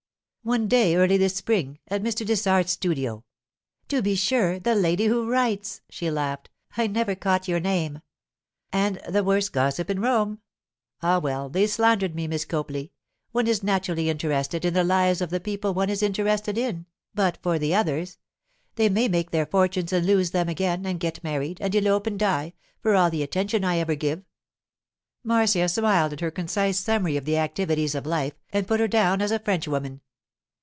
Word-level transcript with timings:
'One 0.43 0.67
day, 0.67 0.95
early 0.95 1.17
this 1.17 1.35
spring, 1.35 1.77
at 1.87 2.01
Mr. 2.01 2.25
Dessart's 2.25 2.71
studio——' 2.71 3.23
'To 3.89 4.01
be 4.01 4.15
sure! 4.15 4.57
The 4.57 4.73
lady 4.73 5.05
who 5.05 5.29
writes!' 5.29 5.81
she 5.87 6.09
laughed. 6.09 6.49
'I 6.75 6.87
never 6.87 7.13
caught 7.13 7.47
your 7.47 7.59
name.' 7.59 8.01
'And 8.73 8.99
the 9.07 9.23
worst 9.23 9.53
gossip 9.53 9.87
in 9.91 9.99
Rome? 10.01 10.39
Ah, 11.03 11.19
well, 11.19 11.47
they 11.47 11.67
slandered 11.67 12.15
me, 12.15 12.25
Miss 12.25 12.43
Copley. 12.43 12.91
One 13.31 13.45
is 13.45 13.61
naturally 13.61 14.09
interested 14.09 14.65
in 14.65 14.73
the 14.73 14.83
lives 14.83 15.21
of 15.21 15.29
the 15.29 15.39
people 15.39 15.75
one 15.75 15.91
is 15.91 16.01
interested 16.01 16.57
in—but 16.57 17.37
for 17.43 17.59
the 17.59 17.75
others! 17.75 18.17
They 18.77 18.89
may 18.89 19.07
make 19.07 19.29
their 19.29 19.45
fortunes 19.45 19.93
and 19.93 20.07
lose 20.07 20.31
them 20.31 20.49
again, 20.49 20.87
and 20.87 20.99
get 20.99 21.23
married, 21.23 21.61
and 21.61 21.75
elope 21.75 22.07
and 22.07 22.17
die, 22.17 22.53
for 22.81 22.95
all 22.95 23.11
the 23.11 23.21
attention 23.21 23.63
I 23.63 23.77
ever 23.77 23.93
give.' 23.93 24.25
Marcia 25.23 25.69
smiled 25.69 26.13
at 26.13 26.19
her 26.21 26.31
concise 26.31 26.79
summary 26.79 27.15
of 27.15 27.25
the 27.25 27.37
activities 27.37 27.93
of 27.93 28.07
life, 28.07 28.33
and 28.51 28.67
put 28.67 28.79
her 28.79 28.87
down 28.87 29.21
as 29.21 29.29
a 29.29 29.37
Frenchwoman. 29.37 30.01